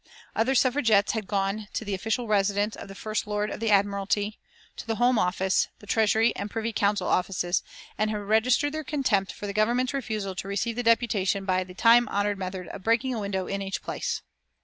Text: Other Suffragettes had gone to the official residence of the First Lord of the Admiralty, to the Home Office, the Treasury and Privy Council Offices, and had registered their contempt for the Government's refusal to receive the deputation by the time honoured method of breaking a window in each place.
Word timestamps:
Other 0.35 0.55
Suffragettes 0.55 1.11
had 1.11 1.27
gone 1.27 1.67
to 1.73 1.85
the 1.85 1.93
official 1.93 2.25
residence 2.27 2.75
of 2.75 2.87
the 2.87 2.95
First 2.95 3.27
Lord 3.27 3.51
of 3.51 3.59
the 3.59 3.69
Admiralty, 3.69 4.39
to 4.77 4.87
the 4.87 4.95
Home 4.95 5.19
Office, 5.19 5.67
the 5.77 5.85
Treasury 5.85 6.35
and 6.35 6.49
Privy 6.49 6.73
Council 6.73 7.07
Offices, 7.07 7.61
and 7.99 8.09
had 8.09 8.17
registered 8.21 8.73
their 8.73 8.83
contempt 8.83 9.31
for 9.31 9.45
the 9.45 9.53
Government's 9.53 9.93
refusal 9.93 10.33
to 10.33 10.47
receive 10.47 10.75
the 10.77 10.81
deputation 10.81 11.45
by 11.45 11.63
the 11.63 11.75
time 11.75 12.07
honoured 12.09 12.39
method 12.39 12.67
of 12.69 12.81
breaking 12.81 13.13
a 13.13 13.19
window 13.19 13.45
in 13.45 13.61
each 13.61 13.83
place. 13.83 14.23